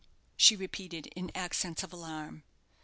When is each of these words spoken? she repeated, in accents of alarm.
she 0.35 0.55
repeated, 0.55 1.05
in 1.15 1.31
accents 1.35 1.83
of 1.83 1.93
alarm. 1.93 2.41